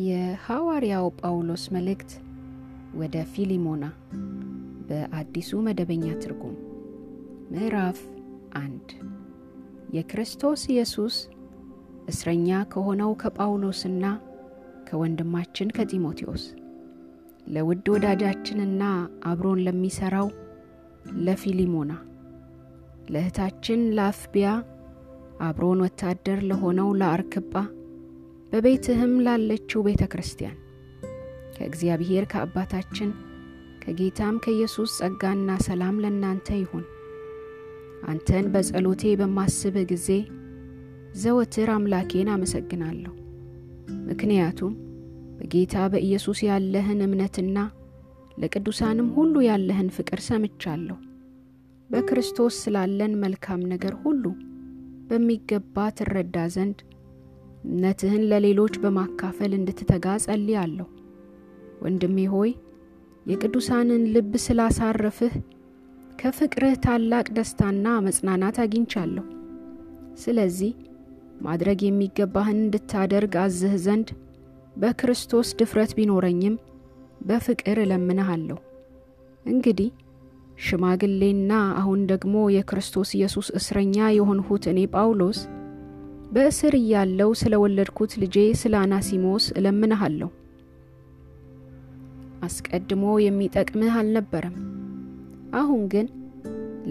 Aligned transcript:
የሐዋርያው 0.00 1.06
ጳውሎስ 1.20 1.62
መልእክት 1.74 2.10
ወደ 2.94 3.16
ፊሊሞና 3.32 3.84
በአዲሱ 4.88 5.60
መደበኛ 5.66 6.06
ትርጉም። 6.22 6.56
ምዕራፍ 7.50 7.98
አንድ። 8.60 8.88
የክርስቶስ 9.96 10.62
ኢየሱስ 10.72 11.16
እስረኛ 12.08 12.58
ከሆነው 12.72 13.10
ከጳውሎስና 13.22 14.04
ከወንድማችን 14.88 15.72
ከጢሞቴዎስ 15.76 16.44
ለውድ 17.46 17.86
ወዳጃችንና 17.94 18.82
አብሮን 19.24 19.62
ለሚሠራው 19.66 20.28
ለፊሊሞና 21.26 21.92
ለእህታችን 23.10 23.82
ለአፍቢያ 23.96 24.48
አብሮን 25.40 25.82
ወታደር 25.84 26.38
ለሆነው 26.48 26.88
ለአርክጳ 27.00 27.54
በቤትህም 28.52 29.12
ላለችው 29.24 29.80
ቤተ 29.86 30.02
ክርስቲያን 30.12 30.56
ከእግዚአብሔር 31.56 32.24
ከአባታችን 32.32 33.10
ከጌታም 33.82 34.36
ከኢየሱስ 34.44 34.90
ጸጋና 34.98 35.50
ሰላም 35.66 35.96
ለእናንተ 36.02 36.48
ይሁን። 36.60 36.84
አንተን 38.08 38.46
በጸሎቴ 38.52 39.12
በማስብህ 39.20 39.86
ጊዜ 39.92 40.08
ዘወትር 41.22 41.70
አምላኬን 41.74 42.28
አመሰግናለሁ። 42.34 43.14
ምክንያቱም 44.08 44.72
በጌታ 45.38 45.76
በኢየሱስ 45.92 46.38
ያለህን 46.48 47.00
እምነትና 47.06 47.58
ለቅዱሳንም 48.38 49.08
ሁሉ 49.16 49.34
ያለህን 49.48 49.88
ፍቅር 49.96 50.20
ሰምቻለሁ። 50.28 50.98
በክርስቶስ 51.90 52.54
ስላለን 52.62 53.12
መልካም 53.22 53.60
ነገር 53.72 53.94
ሁሉ 54.02 54.24
በሚገባ 55.08 55.86
ትረዳ 55.98 56.38
ዘንድ 56.54 56.78
እምነትህን 57.64 58.22
ለሌሎች 58.30 58.74
በማካፈል 58.82 59.52
እንድትተጋ 59.56 60.16
ጸልያለሁ። 60.24 60.86
ወንድሜ 61.82 62.18
ሆይ 62.34 62.50
የቅዱሳንን 63.26 64.02
ልብ 64.14 64.32
ስላሳረፍህ 64.44 65.34
ከፍቅርህ 66.20 66.74
ታላቅ 66.84 67.26
ደስታና 67.36 67.86
መጽናናት 68.06 68.56
አግኝቻለሁ። 68.62 69.24
ስለዚህ 70.22 70.72
ማድረግ 71.40 71.80
የሚገባህን 71.84 72.58
እንድታደርግ 72.62 73.34
አዝህ 73.42 73.74
ዘንድ 73.84 74.08
በክርስቶስ 74.76 75.48
ድፍረት 75.60 75.92
ቢኖረኝም 75.98 76.56
በፍቅር 77.28 77.78
እለምንሃለሁ። 77.84 78.58
እንግዲህ 79.46 79.90
ሽማግሌና 80.58 81.52
አሁን 81.80 82.00
ደግሞ 82.10 82.36
የክርስቶስ 82.54 83.10
ኢየሱስ 83.18 83.48
እስረኛ 83.58 83.96
የሆንሁት 84.16 84.64
እኔ 84.72 84.80
ጳውሎስ 84.94 85.38
በእስር 86.32 86.74
እያለው 86.78 87.30
ስለ 87.40 87.54
ወለድኩት 87.62 88.12
ልጄ 88.22 88.36
ስለ 88.60 88.74
አናሲሞስ 88.80 89.44
እለምንሃለሁ። 89.58 90.28
አስቀድሞ 92.46 93.04
የሚጠቅምህ 93.22 93.94
አልነበረም፣ 94.00 94.56
አሁን 95.54 95.82
ግን 95.92 96.06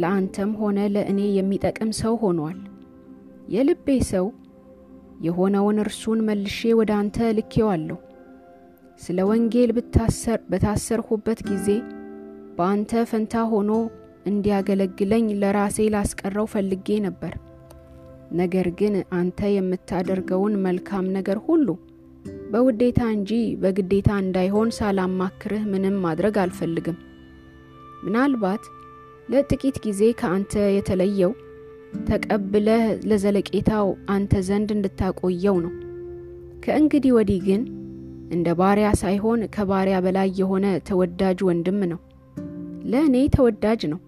ለአንተም 0.02 0.52
ሆነ 0.62 0.80
ለእኔ 0.96 1.20
የሚጠቅም 1.36 1.92
ሰው 2.02 2.16
ሆኗል። 2.24 2.58
የልቤ 3.50 3.88
ሰው 4.12 4.26
የሆነውን 5.26 5.78
እርሱን 5.84 6.20
መልሼ 6.28 6.74
ወደ 6.80 6.92
አንተ 7.00 7.30
ልኬዋለሁ። 7.38 7.98
ስለ 9.02 9.20
ወንጌል 9.30 9.72
በታሰርሁበት 10.52 11.42
ጊዜ 11.50 11.68
በአንተ 12.58 13.04
ፈንታ 13.10 13.44
ሆኖ 13.52 13.72
እንዲያገለግለኝ 14.28 15.28
ለራሴ 15.42 15.78
ላስቀረው 15.94 16.48
ፈልጌ 16.54 16.88
ነበር። 17.06 17.34
ነገር 18.40 18.68
ግን 18.80 18.96
አንተ 19.18 19.50
የምታደርገውን 19.52 20.56
መልካም 20.66 21.06
ነገር 21.12 21.38
ሁሉ 21.46 21.68
በውዴታ 22.52 23.02
እንጂ 23.16 23.32
በግዴታ 23.62 24.10
እንዳይሆን 24.24 24.70
ሳላማክርህ 24.72 25.64
ምንም 25.72 25.96
ማድረግ 26.06 26.36
አልፈልግም። 26.44 26.98
ምናልባት 28.04 28.64
ለጥቂት 29.30 29.78
ጊዜ 29.86 30.02
ከአንተ 30.20 30.54
የተለየው 30.76 31.32
ተቀብለህ 32.08 32.84
ለዘለቄታው 33.10 33.88
አንተ 34.10 34.42
ዘንድ 34.48 34.70
እንድታቆየው 34.76 35.58
ነው። 35.66 35.74
ከእንግዲህ 36.66 37.12
ወዲህ 37.18 37.40
ግን 37.48 37.62
እንደ 38.32 38.48
ባሪያ 38.60 38.88
ሳይሆን 39.02 39.42
ከባሪያ 39.56 39.98
በላይ 40.00 40.30
የሆነ 40.40 40.66
ተወዳጅ 40.90 41.40
ወንድም 41.50 41.80
ነው። 41.92 42.00
ለእኔ 42.84 43.16
ተወዳጅ 43.36 43.82
ነው፣ 43.94 44.00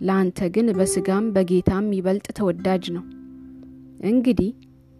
ለአንተ 0.00 0.48
ግን 0.54 0.66
በስጋም 0.78 1.26
በጌታም 1.32 1.86
ይበልጥ 1.92 2.26
ተወዳጅ 2.36 2.84
ነው። 2.96 3.04
እንግዲህ 4.00 4.50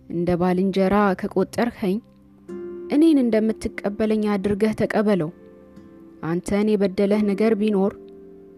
እንደ 0.08 0.30
ባልንጀራ 0.40 0.96
ከቆጠርኸኝ 1.20 1.96
እኔን 2.94 3.18
እንደምትቀበለኝ 3.22 4.22
አድርገህ 4.32 4.72
ተቀበለው። 4.80 5.30
አንተን 6.22 6.68
የበደለህ 6.72 7.22
ነገር 7.30 7.52
ቢኖር 7.60 7.92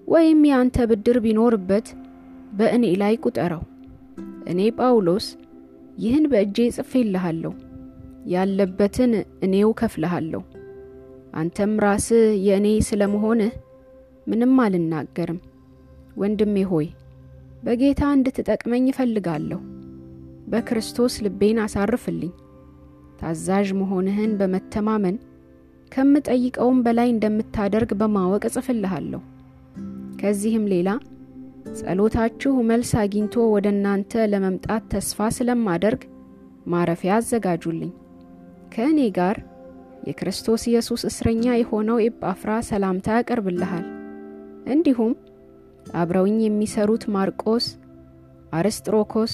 ወይም 0.08 0.40
የአንተ 0.48 0.76
ብድር 0.90 1.16
ቢኖርበት 1.24 1.86
በእኔ 2.52 2.84
ላይ 3.00 3.14
ቁጠረው። 3.24 3.62
እኔ 4.50 4.60
ጳውሎስ 4.78 5.26
ይህን 5.98 6.24
በእጄ 6.32 6.56
ጽፌልሃለሁ፣ 6.76 7.52
ያለበትን 8.26 9.12
እኔው 9.42 9.70
ከፍልሃለሁ። 9.80 10.42
አንተም 11.34 11.72
ራስህ 11.84 12.26
የእኔ 12.46 12.66
ስለመሆንህ 12.88 13.54
ምንም 14.26 14.54
አልናገርም። 14.64 15.40
ወንድሜ 16.16 16.56
ሆይ 16.70 16.86
በጌታ 17.62 18.02
እንድትጠቅመኝ 18.16 18.84
እፈልጋለሁ። 18.92 19.60
በክርስቶስ 20.46 21.14
ልቤን 21.24 21.58
አሳርፍልኝ። 21.62 22.32
ታዛዥ 23.20 23.68
መሆንህን 23.78 24.32
በመተማመን 24.40 25.16
ከምጠይቀውም 25.92 26.78
በላይ 26.86 27.08
እንደምታደርግ 27.12 27.90
በማወቅ 28.00 28.42
እጽፍልሃለሁ። 28.48 29.20
ከዚህም 30.20 30.64
ሌላ 30.72 30.88
ጸሎታችሁ 31.78 32.52
መልስ 32.68 32.90
አግኝቶ 33.00 33.34
ወደ 33.54 33.66
እናንተ 33.74 34.26
ለመምጣት 34.32 34.84
ተስፋ 34.92 35.28
ስለማደርግ 35.36 36.02
ማረፊያ 36.66 37.14
አዘጋጁልኝ። 37.18 37.92
ከእኔ 38.74 39.00
ጋር 39.18 39.36
የክርስቶስ 40.08 40.62
ኢየሱስ 40.70 41.02
እስረኛ 41.10 41.44
የሆነው 41.56 41.98
ኤጳፍራ 42.04 42.52
ሰላምታ 42.68 43.16
ያቀርብልሃል። 43.16 43.84
እንዲሁም 44.74 45.12
አብረውኝ 45.94 46.38
የሚሰሩት 46.44 47.04
ማርቆስ፣ 47.14 47.66
አርስጥሮኮስ፣ 48.52 49.32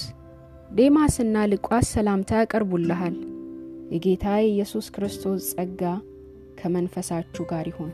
ዴማስና 0.73 1.37
ልቋስ 1.49 1.87
ሰላምታ 1.95 2.31
ያቀርቡልሃል። 2.37 3.15
የጌታ 3.91 4.25
የኢየሱስ 4.37 4.85
ክርስቶስ 4.95 5.49
ጸጋ 5.51 5.81
ከመንፈሳችሁ 6.59 7.43
ጋር 7.51 7.65
ይሁን። 7.71 7.91